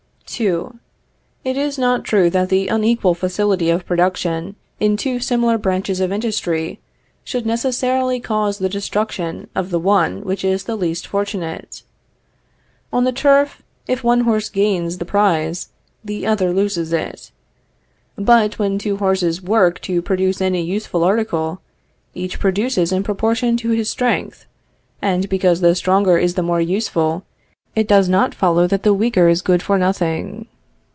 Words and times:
II. 0.39 0.63
It 1.43 1.57
is 1.57 1.77
not 1.77 2.05
true 2.05 2.29
that 2.29 2.47
the 2.47 2.69
unequal 2.69 3.13
facility 3.15 3.69
of 3.69 3.85
production, 3.85 4.55
in 4.79 4.95
two 4.95 5.19
similar 5.19 5.57
branches 5.57 5.99
of 5.99 6.09
industry, 6.09 6.79
should 7.25 7.45
necessarily 7.45 8.19
cause 8.21 8.57
the 8.57 8.69
destruction 8.69 9.49
of 9.53 9.69
the 9.71 9.77
one 9.79 10.21
which 10.23 10.45
is 10.45 10.63
the 10.63 10.77
least 10.77 11.05
fortunate. 11.05 11.83
On 12.93 13.03
the 13.03 13.11
turf, 13.11 13.61
if 13.87 14.05
one 14.05 14.21
horse 14.21 14.47
gains 14.47 14.97
the 14.99 15.05
prize, 15.05 15.67
the 16.03 16.25
other 16.25 16.53
loses 16.53 16.93
it; 16.93 17.29
but 18.15 18.57
when 18.57 18.77
two 18.77 18.97
horses 18.97 19.41
work 19.43 19.81
to 19.81 20.01
produce 20.01 20.39
any 20.41 20.61
useful 20.63 21.03
article, 21.03 21.59
each 22.15 22.39
produces 22.39 22.93
in 22.93 23.03
proportion 23.03 23.57
to 23.57 23.71
his 23.71 23.89
strength; 23.89 24.45
and 25.01 25.27
because 25.27 25.59
the 25.59 25.75
stronger 25.75 26.17
is 26.17 26.35
the 26.35 26.41
more 26.41 26.61
useful, 26.61 27.25
it 27.73 27.87
does 27.87 28.09
not 28.09 28.35
follow 28.35 28.67
that 28.67 28.83
the 28.83 28.93
weaker 28.93 29.29
is 29.29 29.41
good 29.41 29.63
for 29.63 29.77
nothing. 29.77 30.45